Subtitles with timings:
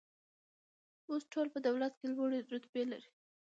[1.09, 3.09] اوس ټول په دولت کې لوړې رتبې لري